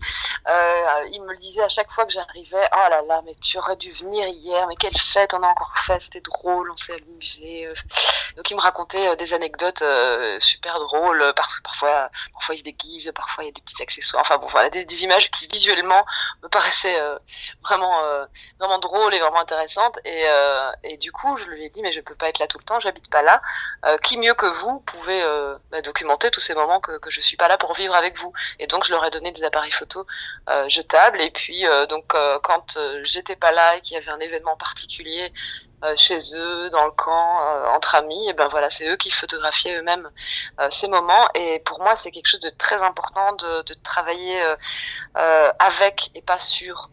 Euh, 0.48 1.08
il 1.10 1.20
me 1.22 1.32
le 1.32 1.38
disait 1.38 1.62
à 1.64 1.68
chaque 1.68 1.90
fois 1.90 2.06
que 2.06 2.12
j'arrivais, 2.12 2.64
oh 2.72 2.88
là 2.88 3.02
là, 3.08 3.20
mais 3.24 3.34
tu 3.42 3.58
aurais 3.58 3.74
dû 3.74 3.90
venir 3.90 4.28
hier, 4.28 4.64
mais 4.68 4.76
quelle 4.76 4.96
fête 4.96 5.34
on 5.34 5.42
a 5.42 5.48
encore 5.48 5.76
fait, 5.84 5.98
c'était 5.98 6.20
drôle, 6.20 6.70
on 6.70 6.76
s'est 6.76 6.94
amusé. 6.94 7.68
Donc 8.36 8.50
il 8.50 8.56
me 8.56 8.60
racontait 8.60 9.08
euh, 9.08 9.16
des 9.16 9.32
anecdotes 9.32 9.82
euh, 9.82 10.38
super 10.40 10.78
drôles, 10.78 11.32
parce 11.34 11.56
que 11.56 11.62
parfois, 11.62 12.10
parfois 12.32 12.54
il 12.54 12.58
se 12.58 12.64
déguise, 12.64 13.10
parfois 13.14 13.44
il 13.44 13.46
y 13.48 13.50
a 13.50 13.52
des 13.52 13.62
petits 13.62 13.82
accessoires, 13.82 14.22
enfin 14.22 14.38
bon, 14.38 14.46
voilà, 14.48 14.68
des 14.70 15.04
images 15.04 15.30
qui 15.30 15.46
visuellement 15.46 16.04
me 16.42 16.48
paraissaient 16.48 17.00
euh, 17.00 17.18
vraiment, 17.62 18.00
vraiment 18.58 18.78
drôles 18.78 19.14
et 19.14 19.18
vraiment 19.18 19.40
intéressantes. 19.40 19.98
Et, 20.04 20.24
et 20.84 20.96
du 20.98 21.12
coup, 21.12 21.36
je 21.36 21.46
lui 21.46 21.64
ai 21.64 21.70
dit, 21.70 21.82
mais 21.82 21.92
je 21.92 22.00
peux 22.00 22.14
pas 22.14 22.28
être 22.28 22.38
là 22.38 22.46
tout 22.46 22.58
le 22.58 22.64
temps, 22.64 22.80
j'habite 22.80 23.10
pas 23.10 23.22
là. 23.22 23.40
qui 24.02 24.18
mieux 24.18 24.34
que 24.34 24.46
vous 24.46 24.80
pouvez 24.80 25.22
bah, 25.70 25.82
documenter 25.82 26.30
tous 26.30 26.40
ces 26.40 26.54
moments 26.54 26.80
que, 26.80 26.98
que 26.98 27.10
je 27.10 27.20
suis 27.20 27.36
pas 27.36 27.48
là 27.48 27.58
pour 27.58 27.74
vivre 27.74 27.94
avec 27.94 28.18
vous. 28.18 28.32
Et 28.58 28.66
donc 28.66 28.84
je 28.84 28.92
leur 28.92 29.04
ai 29.04 29.10
donné 29.10 29.32
des 29.32 29.44
appareils 29.44 29.72
photo 29.72 30.06
euh, 30.48 30.68
jetables. 30.68 31.20
Et 31.20 31.30
puis 31.30 31.66
euh, 31.66 31.86
donc 31.86 32.14
euh, 32.14 32.38
quand 32.42 32.78
j'étais 33.04 33.36
pas 33.36 33.52
là 33.52 33.76
et 33.76 33.80
qu'il 33.80 33.94
y 33.94 33.96
avait 33.98 34.10
un 34.10 34.20
événement 34.20 34.56
particulier 34.56 35.32
chez 35.96 36.18
eux, 36.34 36.70
dans 36.70 36.84
le 36.84 36.90
camp, 36.90 37.40
entre 37.74 37.94
amis, 37.94 38.28
et 38.28 38.32
ben 38.32 38.48
voilà, 38.48 38.70
c'est 38.70 38.88
eux 38.88 38.96
qui 38.96 39.10
photographiaient 39.10 39.76
eux-mêmes 39.78 40.08
ces 40.70 40.88
moments. 40.88 41.28
Et 41.34 41.60
pour 41.60 41.80
moi, 41.80 41.96
c'est 41.96 42.10
quelque 42.10 42.26
chose 42.26 42.40
de 42.40 42.50
très 42.50 42.82
important 42.82 43.32
de, 43.34 43.74
travailler 43.82 44.42
avec 45.14 46.10
et 46.14 46.22
pas 46.22 46.38
sur 46.38 46.90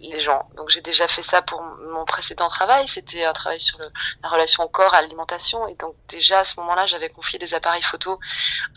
les 0.00 0.20
gens. 0.20 0.48
Donc 0.56 0.68
j'ai 0.68 0.80
déjà 0.80 1.08
fait 1.08 1.22
ça 1.22 1.42
pour 1.42 1.62
mon 1.62 2.04
précédent 2.04 2.48
travail. 2.48 2.86
C'était 2.88 3.24
un 3.24 3.32
travail 3.32 3.60
sur 3.60 3.78
la 4.22 4.28
relation 4.28 4.64
au 4.64 4.68
corps, 4.68 4.94
à 4.94 5.02
l'alimentation. 5.02 5.66
Et 5.68 5.74
donc 5.74 5.94
déjà 6.08 6.40
à 6.40 6.44
ce 6.44 6.58
moment-là, 6.60 6.86
j'avais 6.86 7.10
confié 7.10 7.38
des 7.38 7.54
appareils 7.54 7.82
photo 7.82 8.18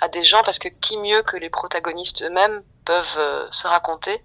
à 0.02 0.08
des 0.08 0.24
gens 0.24 0.44
parce 0.44 0.60
que 0.60 0.68
qui 0.68 0.98
mieux 0.98 1.24
que 1.24 1.38
les 1.38 1.50
protagonistes 1.50 2.24
eux-mêmes 2.24 2.64
peuvent 2.86 3.18
euh, 3.18 3.48
se 3.52 3.68
raconter. 3.68 4.22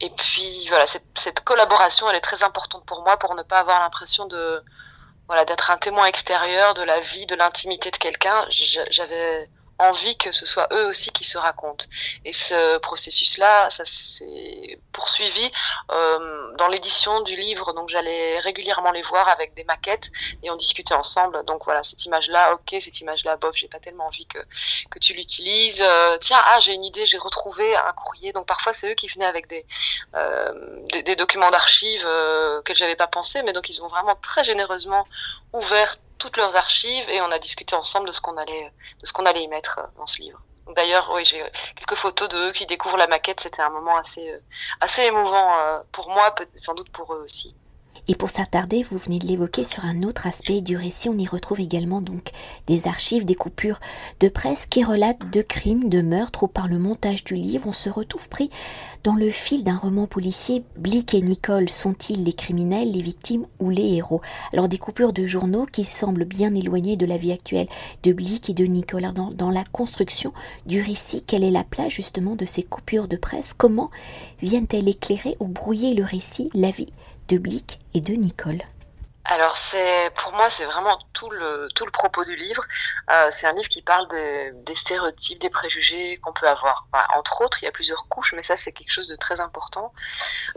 Et 0.00 0.10
puis 0.10 0.66
voilà, 0.68 0.86
cette, 0.86 1.40
collaboration, 1.44 2.08
elle 2.08 2.16
est 2.16 2.20
très 2.20 2.42
importante 2.42 2.86
pour 2.86 3.02
moi 3.02 3.18
pour 3.18 3.34
ne 3.34 3.42
pas 3.42 3.60
avoir 3.60 3.80
l'impression 3.80 4.26
de 4.26 4.62
voilà 5.28 5.44
d'être 5.44 5.70
un 5.70 5.76
témoin 5.76 6.06
extérieur 6.06 6.74
de 6.74 6.82
la 6.82 7.00
vie, 7.00 7.26
de 7.26 7.34
l'intimité 7.34 7.90
de 7.90 7.96
quelqu'un. 7.96 8.46
J'avais 8.90 9.48
envie 9.80 10.16
que 10.16 10.32
ce 10.32 10.46
soit 10.46 10.68
eux 10.72 10.86
aussi 10.86 11.10
qui 11.10 11.24
se 11.24 11.38
racontent. 11.38 11.84
Et 12.24 12.32
ce 12.32 12.78
processus-là, 12.78 13.70
ça 13.70 13.84
s'est 13.84 14.78
poursuivi 14.92 15.50
euh, 15.90 16.52
dans 16.56 16.68
l'édition 16.68 17.22
du 17.22 17.36
livre. 17.36 17.72
Donc 17.72 17.88
j'allais 17.88 18.38
régulièrement 18.40 18.90
les 18.90 19.02
voir 19.02 19.28
avec 19.28 19.54
des 19.54 19.64
maquettes 19.64 20.10
et 20.42 20.50
on 20.50 20.56
discutait 20.56 20.94
ensemble. 20.94 21.44
Donc 21.44 21.64
voilà, 21.64 21.82
cette 21.82 22.04
image-là, 22.04 22.54
ok, 22.54 22.76
cette 22.80 23.00
image-là, 23.00 23.36
Bob, 23.36 23.52
j'ai 23.54 23.68
pas 23.68 23.80
tellement 23.80 24.06
envie 24.06 24.26
que 24.26 24.38
que 24.90 24.98
tu 24.98 25.14
l'utilises. 25.14 25.82
Euh, 25.82 26.16
tiens, 26.20 26.42
ah, 26.44 26.60
j'ai 26.60 26.74
une 26.74 26.84
idée, 26.84 27.06
j'ai 27.06 27.18
retrouvé 27.18 27.76
un 27.76 27.92
courrier. 27.92 28.32
Donc 28.32 28.46
parfois 28.46 28.72
c'est 28.72 28.90
eux 28.90 28.94
qui 28.94 29.08
venaient 29.08 29.26
avec 29.26 29.48
des 29.48 29.64
euh, 30.14 30.52
des, 30.92 31.02
des, 31.02 31.16
documents 31.16 31.50
d'archives 31.50 32.02
que 32.64 32.74
j'avais 32.74 32.96
pas 32.96 33.06
pensé, 33.06 33.42
mais 33.42 33.52
donc 33.52 33.68
ils 33.68 33.82
ont 33.82 33.88
vraiment 33.88 34.16
très 34.16 34.44
généreusement 34.44 35.06
ouvert 35.52 35.96
toutes 36.20 36.36
leurs 36.36 36.54
archives 36.54 37.08
et 37.08 37.20
on 37.20 37.32
a 37.32 37.40
discuté 37.40 37.74
ensemble 37.74 38.06
de 38.06 38.12
ce 38.12 38.20
qu'on 38.20 38.36
allait, 38.36 38.72
de 39.00 39.06
ce 39.06 39.12
qu'on 39.12 39.26
allait 39.26 39.42
y 39.42 39.48
mettre 39.48 39.80
euh, 39.80 39.86
dans 39.96 40.06
ce 40.06 40.18
livre. 40.18 40.40
D'ailleurs, 40.76 41.10
oui, 41.12 41.24
j'ai 41.24 41.42
quelques 41.74 41.96
photos 41.96 42.28
d'eux 42.28 42.52
qui 42.52 42.66
découvrent 42.66 42.98
la 42.98 43.08
maquette. 43.08 43.40
C'était 43.40 43.62
un 43.62 43.70
moment 43.70 43.96
assez, 43.96 44.30
euh, 44.30 44.38
assez 44.80 45.02
émouvant 45.02 45.58
euh, 45.58 45.80
pour 45.90 46.10
moi, 46.10 46.32
sans 46.54 46.74
doute 46.74 46.90
pour 46.90 47.12
eux 47.14 47.22
aussi. 47.24 47.56
Et 48.10 48.16
pour 48.16 48.28
s'attarder, 48.28 48.82
vous 48.82 48.98
venez 48.98 49.20
de 49.20 49.26
l'évoquer 49.28 49.62
sur 49.62 49.84
un 49.84 50.02
autre 50.02 50.26
aspect 50.26 50.62
du 50.62 50.76
récit, 50.76 51.08
on 51.08 51.16
y 51.16 51.28
retrouve 51.28 51.60
également 51.60 52.00
donc 52.00 52.30
des 52.66 52.88
archives, 52.88 53.24
des 53.24 53.36
coupures 53.36 53.78
de 54.18 54.28
presse 54.28 54.66
qui 54.66 54.82
relatent 54.82 55.30
de 55.32 55.42
crimes, 55.42 55.88
de 55.88 56.02
meurtres, 56.02 56.42
ou 56.42 56.48
par 56.48 56.66
le 56.66 56.80
montage 56.80 57.22
du 57.22 57.36
livre, 57.36 57.68
on 57.68 57.72
se 57.72 57.88
retrouve 57.88 58.28
pris 58.28 58.50
dans 59.04 59.14
le 59.14 59.30
fil 59.30 59.62
d'un 59.62 59.76
roman 59.76 60.08
policier. 60.08 60.64
Blick 60.76 61.14
et 61.14 61.20
Nicole 61.20 61.68
sont-ils 61.68 62.24
les 62.24 62.32
criminels, 62.32 62.90
les 62.90 63.00
victimes 63.00 63.46
ou 63.60 63.70
les 63.70 63.94
héros? 63.94 64.22
Alors 64.52 64.68
des 64.68 64.78
coupures 64.78 65.12
de 65.12 65.24
journaux 65.24 65.66
qui 65.66 65.84
semblent 65.84 66.24
bien 66.24 66.52
éloignées 66.52 66.96
de 66.96 67.06
la 67.06 67.16
vie 67.16 67.30
actuelle 67.30 67.68
de 68.02 68.12
Blick 68.12 68.50
et 68.50 68.54
de 68.54 68.64
Nicole. 68.64 69.12
dans, 69.14 69.30
dans 69.30 69.52
la 69.52 69.62
construction 69.62 70.32
du 70.66 70.80
récit, 70.80 71.22
quelle 71.22 71.44
est 71.44 71.52
la 71.52 71.62
place 71.62 71.92
justement 71.92 72.34
de 72.34 72.44
ces 72.44 72.64
coupures 72.64 73.06
de 73.06 73.16
presse? 73.16 73.54
Comment 73.54 73.92
viennent-elles 74.42 74.88
éclairer 74.88 75.36
ou 75.38 75.46
brouiller 75.46 75.94
le 75.94 76.02
récit, 76.02 76.50
la 76.54 76.72
vie 76.72 76.88
de 77.30 77.38
Blick 77.38 77.78
et 77.94 78.00
de 78.00 78.12
Nicole 78.12 78.58
alors 79.26 79.58
c'est 79.58 80.10
pour 80.16 80.32
moi 80.32 80.50
c'est 80.50 80.64
vraiment 80.64 80.98
tout 81.12 81.30
le 81.30 81.68
tout 81.76 81.84
le 81.84 81.92
propos 81.92 82.24
du 82.24 82.34
livre. 82.34 82.64
Euh, 83.10 83.28
c'est 83.30 83.46
un 83.46 83.52
livre 83.52 83.68
qui 83.68 83.80
parle 83.80 84.08
de, 84.08 84.64
des 84.64 84.74
stéréotypes, 84.74 85.38
des 85.38 85.50
préjugés 85.50 86.16
qu'on 86.16 86.32
peut 86.32 86.48
avoir. 86.48 86.88
Entre 87.14 87.42
autres, 87.42 87.62
il 87.62 87.66
y 87.66 87.68
a 87.68 87.70
plusieurs 87.70 88.08
couches, 88.08 88.32
mais 88.34 88.42
ça 88.42 88.56
c'est 88.56 88.72
quelque 88.72 88.90
chose 88.90 89.06
de 89.06 89.14
très 89.14 89.38
important. 89.38 89.92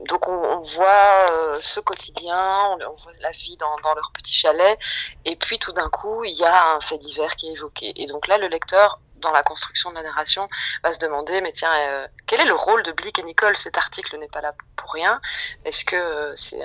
Donc 0.07 0.27
on, 0.27 0.61
voit 0.61 1.29
euh, 1.29 1.59
ce 1.61 1.81
quotidien, 1.81 2.77
on, 2.89 2.95
voit 2.95 3.11
la 3.19 3.31
vie 3.31 3.57
dans 3.57 3.93
leur 3.93 4.11
petit 4.11 4.33
chalet, 4.33 4.79
et 5.25 5.35
puis 5.35 5.59
tout 5.59 5.73
d'un 5.73 5.89
coup 5.89 6.23
il 6.23 6.33
y 6.33 6.43
a 6.43 6.73
un 6.73 6.79
fait 6.79 6.97
divers 6.97 7.35
qui 7.35 7.49
est 7.49 7.53
évoqué. 7.53 7.93
Et 7.97 8.07
donc 8.07 8.27
là 8.27 8.39
le 8.39 8.47
lecteur 8.47 8.99
dans 9.23 9.31
la 9.31 9.43
construction 9.43 9.89
de 9.89 9.95
la 9.95 10.03
narration, 10.03 10.47
va 10.83 10.93
se 10.93 10.99
demander, 10.99 11.41
mais 11.41 11.51
tiens, 11.51 11.73
euh, 11.75 12.07
quel 12.27 12.39
est 12.41 12.45
le 12.45 12.55
rôle 12.55 12.83
de 12.83 12.91
Blick 12.91 13.17
et 13.19 13.23
Nicole? 13.23 13.57
Cet 13.57 13.77
article 13.77 14.17
n'est 14.17 14.27
pas 14.27 14.41
là 14.41 14.53
pour 14.75 14.91
rien. 14.93 15.19
Est-ce 15.65 15.83
que 15.85 15.95
euh, 15.95 16.35
c'est 16.35 16.61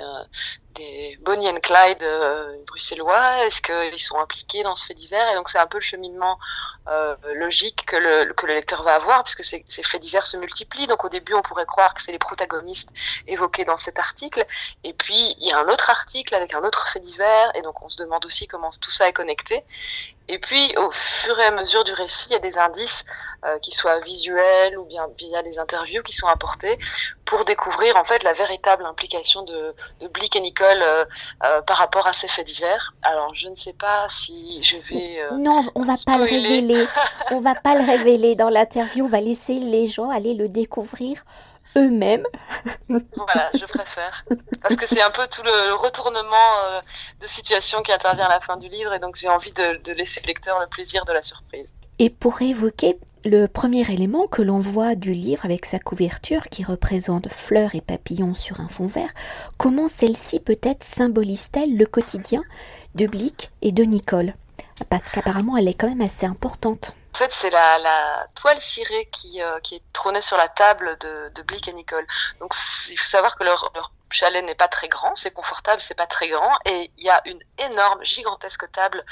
des 0.75 1.17
Bonnie 1.21 1.49
and 1.49 1.59
Clyde 1.61 2.05
bruxellois? 2.67 3.45
Est-ce 3.45 3.61
qu'ils 3.61 3.99
sont 3.99 4.19
impliqués 4.19 4.61
dans 4.63 4.75
ce 4.75 4.85
fait 4.85 4.93
divers? 4.93 5.27
Et 5.31 5.35
donc 5.35 5.49
c'est 5.49 5.57
un 5.57 5.67
peu 5.67 5.77
le 5.77 5.83
cheminement 5.83 6.37
logique 7.35 7.85
que 7.85 7.95
le, 7.95 8.33
que 8.33 8.47
le 8.47 8.55
lecteur 8.55 8.81
va 8.81 8.95
avoir, 8.95 9.23
puisque 9.23 9.43
ces, 9.43 9.63
ces 9.67 9.83
faits 9.83 10.01
divers 10.01 10.25
se 10.25 10.37
multiplient. 10.37 10.87
Donc 10.87 11.03
au 11.03 11.09
début, 11.09 11.33
on 11.33 11.41
pourrait 11.41 11.65
croire 11.65 11.93
que 11.93 12.01
c'est 12.01 12.11
les 12.11 12.19
protagonistes 12.19 12.89
évoqués 13.27 13.65
dans 13.65 13.77
cet 13.77 13.99
article. 13.99 14.45
Et 14.83 14.93
puis, 14.93 15.35
il 15.39 15.47
y 15.47 15.51
a 15.51 15.59
un 15.59 15.67
autre 15.67 15.89
article 15.89 16.33
avec 16.35 16.53
un 16.53 16.63
autre 16.63 16.87
fait 16.89 16.99
divers. 16.99 17.51
Et 17.55 17.61
donc 17.61 17.81
on 17.81 17.89
se 17.89 17.97
demande 17.97 18.25
aussi 18.25 18.47
comment 18.47 18.69
tout 18.81 18.91
ça 18.91 19.07
est 19.07 19.13
connecté. 19.13 19.63
Et 20.29 20.37
puis, 20.37 20.73
au 20.77 20.91
fur 20.91 21.37
et 21.39 21.45
à 21.45 21.51
mesure 21.51 21.83
du 21.83 21.91
récit, 21.93 22.27
il 22.29 22.33
y 22.33 22.35
a 22.35 22.39
des 22.39 22.57
indices, 22.57 23.03
euh, 23.45 23.57
qui 23.59 23.71
soient 23.71 23.99
visuels 24.01 24.77
ou 24.77 24.85
bien 24.85 25.07
via 25.17 25.41
des 25.41 25.59
interviews 25.59 26.03
qui 26.03 26.13
sont 26.13 26.27
apportés 26.27 26.77
pour 27.25 27.45
découvrir 27.45 27.95
en 27.95 28.03
fait 28.03 28.23
la 28.23 28.33
véritable 28.33 28.85
implication 28.85 29.43
de, 29.43 29.73
de 30.01 30.07
Blick 30.07 30.35
et 30.35 30.41
Nicole 30.41 30.81
euh, 30.81 31.05
euh, 31.43 31.61
par 31.61 31.77
rapport 31.77 32.05
à 32.07 32.13
ces 32.13 32.27
faits 32.27 32.47
divers. 32.47 32.93
Alors, 33.01 33.33
je 33.33 33.47
ne 33.47 33.55
sais 33.55 33.73
pas 33.73 34.07
si 34.09 34.61
je 34.63 34.77
vais. 34.89 35.21
Euh, 35.21 35.37
non, 35.37 35.63
on 35.75 35.83
va 35.83 35.95
pas 36.05 36.17
le 36.17 36.23
révéler. 36.23 36.85
on 37.31 37.39
va 37.39 37.55
pas 37.55 37.75
le 37.75 37.85
révéler 37.85 38.35
dans 38.35 38.49
l'interview. 38.49 39.05
On 39.05 39.09
va 39.09 39.21
laisser 39.21 39.53
les 39.53 39.87
gens 39.87 40.09
aller 40.09 40.33
le 40.33 40.47
découvrir 40.47 41.23
eux-mêmes. 41.79 42.25
voilà, 43.15 43.49
je 43.53 43.65
préfère. 43.65 44.25
Parce 44.61 44.75
que 44.75 44.85
c'est 44.85 45.01
un 45.01 45.11
peu 45.11 45.27
tout 45.27 45.43
le, 45.43 45.73
retournement 45.75 46.35
euh, 46.65 46.81
de 47.21 47.27
situation 47.27 47.81
qui 47.81 47.91
intervient 47.91 48.25
à 48.25 48.29
la 48.29 48.39
fin 48.39 48.57
du 48.57 48.69
livre 48.69 48.93
et 48.93 48.99
donc 48.99 49.15
j'ai 49.15 49.29
envie 49.29 49.53
de, 49.53 49.81
de 49.83 49.91
laisser 49.93 50.21
au 50.23 50.27
lecteur 50.27 50.59
le 50.59 50.67
plaisir 50.67 51.05
de 51.05 51.13
la 51.13 51.21
surprise. 51.21 51.69
Et 52.01 52.09
pour 52.09 52.41
évoquer 52.41 52.97
le 53.25 53.47
premier 53.47 53.81
élément 53.91 54.25
que 54.25 54.41
l'on 54.41 54.59
voit 54.59 54.95
du 54.95 55.11
livre 55.11 55.43
avec 55.43 55.65
sa 55.65 55.79
couverture 55.79 56.43
qui 56.43 56.63
représente 56.63 57.27
fleurs 57.29 57.75
et 57.75 57.81
papillons 57.81 58.33
sur 58.33 58.61
un 58.61 58.69
fond 58.69 58.87
vert, 58.87 59.11
comment 59.57 59.89
celle-ci 59.89 60.39
peut-être 60.39 60.85
symbolise-t-elle 60.85 61.75
le 61.75 61.85
quotidien 61.85 62.41
de 62.95 63.05
Blick 63.05 63.51
et 63.61 63.73
de 63.73 63.83
Nicole? 63.83 64.33
Parce 64.89 65.09
qu'apparemment 65.09 65.57
elle 65.57 65.67
est 65.67 65.73
quand 65.73 65.89
même 65.89 65.99
assez 65.99 66.25
importante. 66.25 66.95
Fait, 67.19 67.33
c'est 67.33 67.49
la, 67.49 68.27
toile 68.33 68.61
cirée 68.61 69.09
qui, 69.11 69.41
euh, 69.41 69.59
qui 69.59 69.75
est 69.75 69.83
trônée 69.91 70.21
sur 70.21 70.37
la 70.37 70.47
table 70.47 70.97
de, 71.01 71.29
de 71.35 71.43
et 71.67 71.73
Nicole. 71.73 72.07
Donc, 72.39 72.53
il 72.89 72.97
faut 72.97 73.09
savoir 73.09 73.35
que 73.35 73.43
leur 73.43 73.91
chalet 74.11 74.43
n'est 74.43 74.55
pas 74.55 74.67
très 74.67 74.87
grand, 74.87 75.15
c'est 75.15 75.31
confortable, 75.31 75.81
c'est 75.81 75.95
pas 75.95 76.07
très 76.07 76.27
grand, 76.27 76.57
et 76.65 76.91
il 76.97 77.03
y 77.03 77.09
a 77.09 77.21
une 77.25 77.41
énorme, 77.57 78.03
gigantesque 78.03 78.71
table 78.71 79.03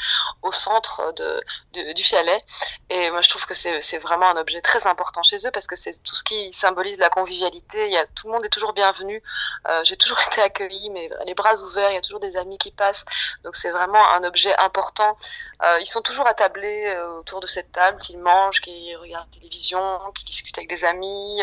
au 0.41 0.51
centre 0.51 1.13
de, 1.13 1.93
du 1.93 2.03
chalet. 2.03 2.43
Et 2.89 3.09
moi, 3.11 3.21
je 3.21 3.29
trouve 3.29 3.45
que 3.45 3.53
c'est 3.53 3.97
vraiment 3.97 4.29
un 4.29 4.37
objet 4.37 4.61
très 4.61 4.87
important 4.87 5.23
chez 5.23 5.37
eux 5.45 5.51
parce 5.51 5.67
que 5.67 5.75
c'est 5.75 6.01
tout 6.03 6.15
ce 6.15 6.23
qui 6.23 6.53
symbolise 6.53 6.97
la 6.99 7.09
convivialité. 7.09 7.89
Y 7.89 7.97
a, 7.97 8.05
tout 8.07 8.27
le 8.27 8.33
monde 8.33 8.45
est 8.45 8.49
toujours 8.49 8.73
bienvenu. 8.73 9.21
Euh, 9.67 9.83
J'ai 9.83 9.97
toujours 9.97 10.19
été 10.31 10.41
accueillie, 10.41 10.89
mais 10.89 11.09
les 11.25 11.33
bras 11.33 11.55
ouverts. 11.55 11.91
Il 11.91 11.95
y 11.95 11.97
a 11.97 12.01
toujours 12.01 12.19
des 12.19 12.37
amis 12.37 12.57
qui 12.57 12.71
passent. 12.71 13.05
Donc 13.43 13.55
c'est 13.55 13.71
vraiment 13.71 14.05
un 14.13 14.23
objet 14.23 14.55
important. 14.57 15.17
Euh, 15.63 15.77
ils 15.81 15.87
sont 15.87 16.01
toujours 16.01 16.27
attablés 16.27 16.85
euh, 16.87 17.19
autour 17.19 17.39
de 17.39 17.47
cette 17.47 17.71
table, 17.71 17.99
qu'ils 17.99 18.19
mangent, 18.19 18.61
qu'ils 18.61 18.95
regardent 18.97 19.27
la 19.33 19.39
télévision, 19.39 19.99
qu'ils 20.15 20.25
discutent 20.25 20.57
avec 20.57 20.69
des 20.69 20.85
amis. 20.85 21.41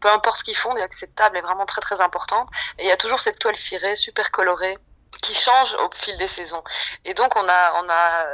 Peu 0.00 0.10
importe 0.10 0.38
ce 0.38 0.44
qu'ils 0.44 0.56
font, 0.56 0.74
cette 0.90 1.14
table 1.14 1.36
est 1.36 1.42
vraiment 1.42 1.66
très 1.66 1.80
très 1.80 2.00
importante. 2.00 2.48
Y 2.90 2.92
a 2.92 2.96
toujours 2.96 3.20
cette 3.20 3.38
toile 3.38 3.56
cirée 3.56 3.96
super 3.96 4.30
colorée 4.30 4.76
qui 5.22 5.34
change 5.34 5.74
au 5.74 5.90
fil 5.94 6.16
des 6.18 6.28
saisons. 6.28 6.62
Et 7.04 7.14
donc 7.14 7.36
on 7.36 7.46
a 7.48 7.82
on 7.82 7.88
a 7.88 8.26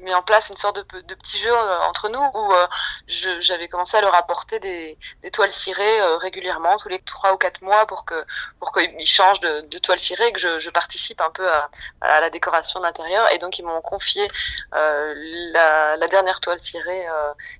mis 0.00 0.14
en 0.14 0.22
place 0.22 0.48
une 0.48 0.56
sorte 0.56 0.76
de, 0.76 1.14
petit 1.14 1.38
jeu 1.38 1.52
euh, 1.52 1.80
entre 1.82 2.08
nous 2.08 2.20
où 2.34 2.52
euh, 2.52 2.66
j'avais 3.06 3.68
commencé 3.68 3.96
à 3.96 4.00
leur 4.00 4.14
apporter 4.14 4.58
des, 4.60 4.98
toiles 5.32 5.52
cirées 5.52 6.00
euh, 6.00 6.16
régulièrement 6.16 6.76
tous 6.76 6.88
les 6.88 6.98
trois 7.00 7.32
ou 7.32 7.36
quatre 7.36 7.62
mois 7.62 7.86
pour 7.86 8.04
que 8.04 8.24
pour 8.58 8.72
qu'ils 8.72 9.06
changent 9.06 9.40
de, 9.40 9.62
de 9.62 9.78
toile 9.78 9.98
cirée 9.98 10.32
que 10.32 10.40
je, 10.40 10.70
participe 10.70 11.20
un 11.20 11.30
peu 11.30 11.48
à, 11.50 12.20
la 12.20 12.30
décoration 12.30 12.78
de 12.80 12.84
l'intérieur. 12.84 13.30
Et 13.32 13.38
donc 13.38 13.58
ils 13.58 13.64
m'ont 13.64 13.80
confié 13.80 14.28
la, 14.72 15.96
dernière 16.08 16.40
toile 16.40 16.60
cirée 16.60 17.06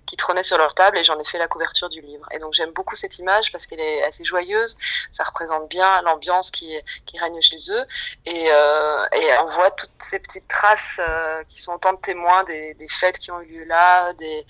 qui 0.07 0.17
trônait 0.17 0.43
sur 0.43 0.59
leur 0.59 0.75
table 0.75 0.99
et 0.99 1.05
j'en 1.05 1.19
ai 1.19 1.25
fait 1.25 1.39
la 1.39 1.49
couverture 1.49 1.89
du 1.89 2.01
livre. 2.01 2.27
Et 2.31 2.39
donc 2.39 2.53
j'aime 2.55 2.71
beaucoup 2.71 2.95
cette 2.95 3.19
image 3.19 3.51
parce 3.53 3.67
qu'elle 3.67 3.81
est 3.81 4.05
assez 4.05 4.25
joyeuse. 4.25 4.77
Ça 5.11 5.25
représente 5.25 5.69
bien 5.69 6.03
l'ambiance 6.03 6.51
qui 6.51 6.77
qui 7.05 7.19
règne 7.19 7.41
chez 7.43 7.59
eux. 7.71 7.85
Et, 8.27 8.47
et 8.47 9.39
on 9.43 9.47
voit 9.47 9.73
toutes 9.73 9.91
ces 9.99 10.21
petites 10.21 10.49
traces 10.49 11.01
qui 11.49 11.61
sont 11.61 11.75
autant 11.75 11.93
de 11.93 12.01
témoins 12.01 12.30
des, 12.45 12.75
fêtes 12.89 13.19
qui 13.19 13.31
ont 13.31 13.41
eu 13.41 13.61
lieu 13.61 13.65
là, 13.65 14.13
des, 14.15 14.45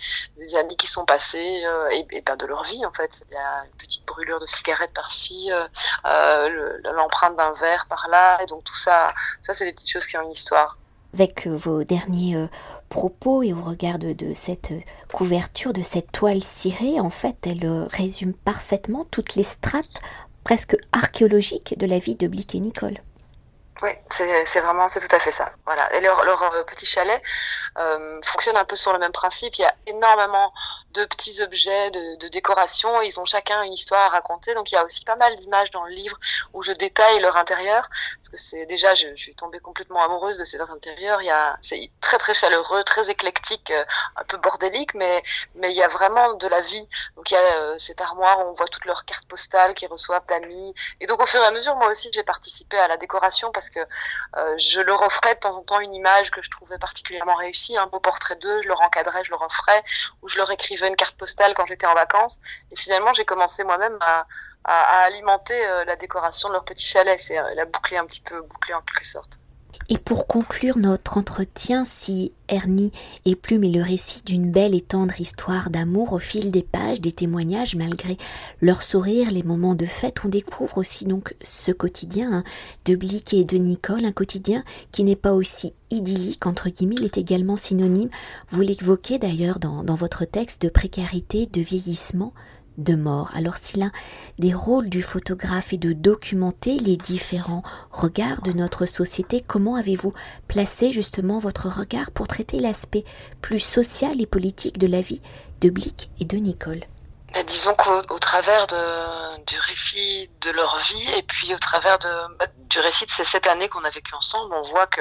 amis 0.57 0.77
qui 0.77 0.87
sont 0.87 1.05
passés 1.05 1.63
euh, 1.65 1.89
et, 1.91 2.07
et 2.11 2.21
ben 2.21 2.37
de 2.37 2.47
leur 2.47 2.65
vie 2.65 2.85
en 2.85 2.93
fait. 2.93 3.23
Il 3.31 3.35
y 3.35 3.37
a 3.37 3.65
une 3.65 3.79
petite 3.79 4.05
brûlure 4.07 4.41
de 4.41 4.47
cigarette 4.47 4.93
par-ci, 4.95 5.51
euh, 5.53 5.67
euh, 6.07 6.79
l'empreinte 6.95 7.37
d'un 7.37 7.53
verre 7.55 7.87
par-là, 7.89 8.43
et 8.43 8.47
donc 8.47 8.65
tout 8.65 8.77
ça, 8.77 9.15
ça 9.43 9.55
c'est 9.55 9.65
des 9.65 9.73
petites 9.73 9.91
choses 9.91 10.07
qui 10.07 10.17
ont 10.17 10.23
une 10.23 10.33
histoire. 10.33 10.77
Avec 11.13 11.49
vos 11.49 11.83
derniers 11.83 12.49
propos 12.89 13.43
et 13.43 13.53
au 13.53 13.61
regard 13.61 13.99
de, 13.99 14.13
de, 14.13 14.33
cette 14.33 14.73
couverture, 15.13 15.73
de 15.73 15.83
cette 15.83 16.13
toile 16.13 16.45
cirée, 16.45 17.01
en 17.01 17.11
fait, 17.11 17.37
elle 17.47 17.89
résume 17.91 18.33
parfaitement 18.33 19.05
toutes 19.11 19.35
les 19.35 19.43
strates 19.43 20.01
presque 20.45 20.77
archéologiques 20.93 21.77
de 21.79 21.87
la 21.87 21.99
vie 21.99 22.15
de 22.15 22.29
Blick 22.29 22.55
et 22.55 22.61
Nicole. 22.61 22.99
Oui, 23.83 23.91
c'est 24.11 24.61
vraiment, 24.61 24.89
c'est 24.89 25.01
tout 25.01 25.15
à 25.15 25.19
fait 25.19 25.31
ça. 25.31 25.53
Voilà. 25.65 25.95
Et 25.95 26.01
leur, 26.01 26.23
leur 26.25 26.65
petit 26.67 26.85
chalet 26.85 27.23
euh, 27.79 28.21
fonctionne 28.23 28.57
un 28.57 28.65
peu 28.65 28.77
sur 28.77 28.93
le 28.93 28.99
même 28.99 29.13
principe. 29.13 29.55
Il 29.57 29.63
y 29.63 29.65
a 29.65 29.75
énormément 29.87 30.53
de 30.93 31.05
petits 31.05 31.41
objets 31.43 31.91
de, 31.91 32.17
de, 32.17 32.29
décoration. 32.29 33.01
Ils 33.03 33.21
ont 33.21 33.25
chacun 33.25 33.63
une 33.63 33.73
histoire 33.73 34.01
à 34.01 34.09
raconter. 34.09 34.55
Donc 34.55 34.73
il 34.73 34.75
y 34.75 34.79
a 34.79 34.85
aussi 34.85 35.05
pas 35.05 35.17
mal 35.17 35.35
d'images 35.37 35.71
dans 35.71 35.85
le 35.85 35.93
livre 35.93 36.19
où 36.53 36.63
je 36.63 36.73
détaille 36.73 37.21
leur 37.21 37.37
intérieur. 37.37 37.89
Parce 38.17 38.29
que 38.29 38.37
c'est 38.37 38.67
déjà, 38.67 38.95
je, 38.95 39.09
je, 39.15 39.23
suis 39.23 39.35
tombée 39.35 39.61
complètement 39.61 40.03
amoureuse 40.03 40.39
de 40.39 40.45
cet 40.45 40.61
intérieur. 40.61 41.23
Il 41.23 41.27
y 41.27 41.31
a, 41.31 41.59
c'est 41.63 41.91
très 42.01 42.19
très 42.19 42.35
chaleureux, 42.35 42.83
très 42.85 43.09
éclectique, 43.11 43.71
euh, 43.71 43.85
un 44.17 44.25
peu 44.25 44.37
bordélique, 44.37 44.95
mais 44.95 45.23
mais 45.55 45.71
il 45.73 45.77
y 45.77 45.83
a 45.83 45.89
vraiment 45.89 46.35
de 46.35 46.47
la 46.49 46.61
vie. 46.61 46.89
Donc 47.17 47.31
il 47.31 47.35
y 47.35 47.37
a 47.37 47.41
euh, 47.41 47.79
cette 47.79 48.01
armoire 48.01 48.39
où 48.41 48.51
on 48.51 48.53
voit 48.55 48.69
toutes 48.69 48.87
leurs 48.87 49.05
cartes 49.05 49.29
postales 49.29 49.75
qu'ils 49.75 49.89
reçoivent 49.89 50.27
d'amis. 50.27 50.75
Et 51.01 51.07
donc 51.07 51.21
au 51.23 51.27
fur 51.27 51.41
et 51.43 51.47
à 51.47 51.51
mesure, 51.51 51.77
moi 51.77 51.89
aussi, 51.89 52.11
j'ai 52.13 52.25
participé 52.25 52.79
à 52.79 52.89
la 52.89 52.97
décoration 52.97 53.53
parce 53.53 53.71
que 53.71 53.81
euh, 54.37 54.59
je 54.59 54.81
leur 54.81 55.03
offrais 55.03 55.35
de 55.35 55.41
temps 55.41 55.57
en 55.57 55.63
temps 55.63 55.81
une 55.81 55.95
image 55.95 56.31
que 56.31 56.43
je 56.43 56.51
trouvais 56.51 56.79
particulièrement 56.79 57.37
réussie, 57.37 57.60
un 57.77 57.87
beau 57.87 58.01
portrait 58.01 58.37
d'eux. 58.37 58.63
Je 58.63 58.69
leur 58.69 58.81
encadrais, 58.83 59.25
je 59.25 59.31
leur 59.31 59.43
offrais, 59.43 59.83
ou 60.23 60.29
je 60.29 60.37
leur 60.39 60.51
écrivais 60.51 60.89
une 60.89 60.97
carte 60.97 61.17
postale 61.17 61.55
quand 61.55 61.67
j'étais 61.67 61.87
en 61.87 61.95
vacances. 61.95 62.39
Et 62.71 62.77
finalement, 62.77 63.13
j'ai 63.13 63.25
commencé 63.25 63.65
moi-même 63.65 63.99
à, 64.01 64.27
à, 64.65 65.03
alimenter 65.05 65.67
euh, 65.67 65.85
la 65.85 65.97
décoration 65.97 66.49
de 66.49 66.55
leur 66.55 66.65
petit 66.65 66.87
chalet. 66.87 67.21
C'est 67.21 67.39
euh, 67.39 67.55
la 67.55 67.65
boucler 67.65 67.97
un 67.97 68.07
petit 68.07 68.21
peu, 68.21 68.41
boucler 68.43 68.75
en 68.75 68.81
quelque 68.83 69.07
sorte. 69.07 69.39
Et 69.93 69.99
pour 69.99 70.29
conclure 70.29 70.79
notre 70.79 71.19
entretien, 71.19 71.85
si 71.85 72.33
Ernie 72.49 72.93
et 73.25 73.35
Plume 73.35 73.65
est 73.65 73.71
le 73.71 73.83
récit 73.83 74.23
d'une 74.25 74.53
belle 74.53 74.73
et 74.73 74.81
tendre 74.81 75.21
histoire 75.21 75.69
d'amour 75.69 76.13
au 76.13 76.21
fil 76.21 76.53
des 76.53 76.63
pages, 76.63 77.01
des 77.01 77.11
témoignages, 77.11 77.75
malgré 77.75 78.17
leur 78.61 78.85
sourire, 78.85 79.33
les 79.33 79.43
moments 79.43 79.75
de 79.75 79.87
fête, 79.87 80.25
on 80.25 80.29
découvre 80.29 80.79
aussi 80.79 81.07
donc 81.07 81.35
ce 81.43 81.73
quotidien 81.73 82.33
hein, 82.33 82.45
de 82.85 82.95
Blick 82.95 83.35
et 83.35 83.43
de 83.43 83.57
Nicole, 83.57 84.05
un 84.05 84.13
quotidien 84.13 84.63
qui 84.93 85.03
n'est 85.03 85.17
pas 85.17 85.33
aussi 85.33 85.73
idyllique, 85.91 86.47
entre 86.47 86.69
guillemets, 86.69 86.95
il 87.01 87.07
est 87.07 87.19
également 87.19 87.57
synonyme, 87.57 88.11
vous 88.51 88.61
l'évoquez 88.61 89.19
d'ailleurs 89.19 89.59
dans 89.59 89.83
votre 89.97 90.25
texte, 90.25 90.63
de 90.63 90.69
précarité, 90.69 91.47
de 91.47 91.61
vieillissement, 91.61 92.33
de 92.83 92.95
mort. 92.95 93.31
Alors 93.35 93.57
si 93.57 93.79
l'un 93.79 93.93
des 94.39 94.55
rôles 94.55 94.89
du 94.89 95.03
photographe 95.03 95.73
est 95.73 95.79
de 95.79 95.93
documenter 95.93 96.79
les 96.79 96.97
différents 96.97 97.63
regards 97.91 98.43
de 98.43 98.53
notre 98.53 98.87
société, 98.87 99.43
comment 99.47 99.77
avez-vous 99.77 100.13
placé 100.49 100.93
justement 100.93 101.39
votre 101.39 101.69
regard 101.69 102.11
pour 102.11 102.29
traiter 102.29 102.61
l'aspect 102.61 103.05
plus 103.41 103.61
social 103.61 104.21
et 104.21 104.27
politique 104.27 104.79
de 104.79 104.87
la 104.87 105.01
vie 105.01 105.21
de 105.61 105.71
Blick 105.71 106.11
et 106.21 106.25
de 106.25 106.37
Nicole? 106.37 106.85
Disons 107.47 107.75
qu'au 107.75 108.19
travers 108.19 108.67
de, 108.67 109.45
du 109.45 109.59
récit 109.61 110.31
de 110.41 110.51
leur 110.51 110.79
vie 110.79 111.11
et 111.17 111.23
puis 111.23 111.55
au 111.55 111.59
travers 111.59 111.99
de, 111.99 112.37
bah, 112.39 112.47
du 112.57 112.81
récit 112.81 113.07
de 113.07 113.11
ces 113.11 113.25
sept 113.25 113.47
années 113.47 113.69
qu'on 113.69 113.85
a 113.85 113.91
vécues 113.91 114.15
ensemble, 114.15 114.53
on 114.55 114.63
voit 114.63 114.87
que 114.89 115.01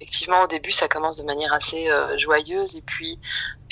effectivement 0.00 0.42
au 0.42 0.46
début 0.46 0.70
ça 0.70 0.86
commence 0.88 1.16
de 1.16 1.24
manière 1.24 1.52
assez 1.52 1.88
euh, 1.90 2.16
joyeuse 2.18 2.76
et 2.76 2.82
puis 2.82 3.18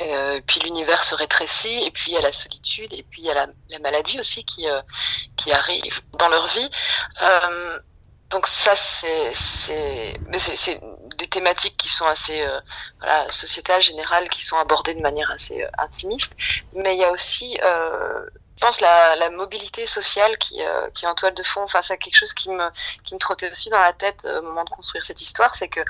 euh, 0.01 0.41
puis 0.47 0.61
l'univers 0.61 1.05
se 1.05 1.15
rétrécit 1.15 1.85
et 1.85 1.91
puis 1.91 2.13
il 2.13 2.15
y 2.15 2.19
a 2.19 2.23
la 2.23 2.33
solitude 2.33 2.93
et 2.93 3.05
puis 3.05 3.23
il 3.23 3.27
y 3.27 3.31
a 3.31 3.35
la, 3.35 3.47
la 3.71 3.79
maladie 3.79 4.19
aussi 4.19 4.45
qui 4.45 4.69
euh, 4.69 4.83
qui 5.37 5.53
arrive 5.53 6.01
dans 6.19 6.29
leur 6.29 6.49
vie. 6.49 6.71
Euh, 7.23 7.79
donc 8.31 8.49
ça 8.49 8.75
c'est 8.75 9.33
c'est 9.35 10.19
mais 10.29 10.39
c'est 10.39 10.81
thématiques 11.35 11.77
qui 11.77 11.89
sont 11.89 12.07
assez 12.07 12.47
euh, 12.47 13.31
sociétales 13.31 13.83
générales 13.83 14.29
qui 14.29 14.45
sont 14.45 14.57
abordées 14.57 14.95
de 14.95 15.01
manière 15.01 15.31
assez 15.33 15.63
euh, 15.63 15.69
intimiste 15.79 16.33
mais 16.75 16.95
il 16.95 17.01
y 17.01 17.05
a 17.05 17.11
aussi 17.11 17.59
euh, 17.65 18.25
je 18.57 18.61
pense 18.61 18.81
la, 18.81 19.31
mobilité 19.31 19.85
sociale 19.87 20.39
qui, 20.39 20.61
est 20.61 21.07
en 21.07 21.15
toile 21.17 21.35
de 21.35 21.43
fond 21.43 21.63
enfin 21.63 21.83
c'est 21.83 21.99
quelque 21.99 22.17
chose 22.17 22.33
qui 22.33 22.49
me 22.51 22.67
qui 23.03 23.15
me 23.15 23.19
trottait 23.19 23.51
aussi 23.51 23.69
dans 23.69 23.81
la 23.81 23.93
tête 23.93 24.25
au 24.25 24.43
moment 24.43 24.65
de 24.65 24.71
construire 24.71 25.05
cette 25.05 25.21
histoire 25.21 25.57
c'est 25.57 25.69
que 25.69 25.81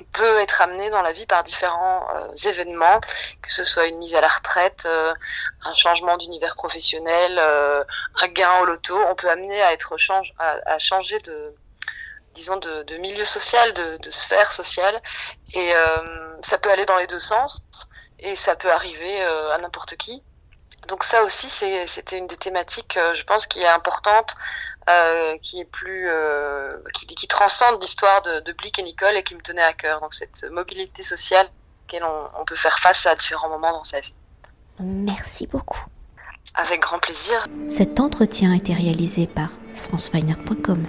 on 0.00 0.04
peut 0.18 0.38
être 0.38 0.60
amené 0.62 0.90
dans 0.90 1.02
la 1.02 1.12
vie 1.12 1.26
par 1.26 1.42
différents 1.42 2.06
événements, 2.46 2.98
que 3.42 3.52
ce 3.52 3.62
soit 3.62 3.86
une 3.88 3.98
mise 3.98 4.14
à 4.14 4.22
la 4.22 4.28
retraite, 4.28 4.86
un 4.86 5.74
changement 5.74 6.16
d'univers 6.16 6.54
professionnel, 6.56 7.38
un 7.38 8.28
gain 8.28 8.54
au 8.62 8.64
loto. 8.64 8.96
On 9.10 9.14
peut 9.14 9.28
amener 9.28 9.60
à 9.60 9.74
être 9.74 9.94
à 10.38 10.78
changer 10.78 11.18
de 11.18 11.54
disons 12.34 12.56
de, 12.56 12.82
de 12.84 12.96
milieu 12.96 13.24
social, 13.24 13.72
de, 13.74 13.96
de, 13.98 14.10
sphère 14.10 14.52
sociale, 14.52 14.98
et 15.54 15.72
ça 16.42 16.58
peut 16.58 16.70
aller 16.70 16.86
dans 16.86 16.96
les 16.96 17.06
deux 17.06 17.20
sens, 17.20 17.62
et 18.18 18.36
ça 18.36 18.56
peut 18.56 18.70
arriver 18.70 19.22
à 19.22 19.58
n'importe 19.58 19.96
qui. 19.96 20.22
Donc 20.88 21.04
ça 21.04 21.22
aussi, 21.22 21.48
c'était 21.86 22.18
une 22.18 22.26
des 22.26 22.36
thématiques, 22.36 22.98
je 23.14 23.22
pense, 23.24 23.46
qui 23.46 23.60
est 23.60 23.68
importante 23.68 24.34
euh, 24.88 25.38
qui 25.38 25.60
est 25.60 25.64
plus 25.64 26.08
euh, 26.08 26.72
qui, 26.92 27.06
qui, 27.06 27.28
transcende 27.28 27.80
l'histoire 27.80 28.20
de, 28.22 28.40
de, 28.40 28.52
Blick 28.52 28.80
et 28.80 28.82
Nicole 28.82 29.16
et 29.16 29.22
qui 29.22 29.36
me 29.36 29.40
tenait 29.40 29.62
à 29.62 29.72
cœur. 29.72 30.00
Donc 30.00 30.12
cette 30.12 30.44
mobilité 30.50 31.04
sociale 31.04 31.48
auquel 31.86 32.02
on, 32.02 32.40
on, 32.40 32.44
peut 32.44 32.56
faire 32.56 32.76
face 32.80 33.06
à 33.06 33.14
différents 33.14 33.48
moments 33.48 33.70
dans 33.70 33.84
sa 33.84 34.00
vie. 34.00 34.12
Merci 34.80 35.46
beaucoup. 35.46 35.84
Avec 36.54 36.80
grand 36.80 36.98
plaisir. 36.98 37.46
Cet 37.68 38.00
entretien 38.00 38.54
a 38.54 38.56
été 38.56 38.74
réalisé 38.74 39.28
par 39.28 39.50
franceweiner.com. 39.74 40.84